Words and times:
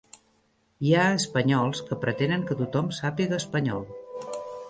Hi 0.87 0.93
ha 0.93 1.03
espanyols 1.17 1.83
que 1.89 1.99
pretenen 2.07 2.47
que 2.51 2.57
tothom 2.61 2.91
sàpiga 3.03 3.39
espanyol. 3.45 3.87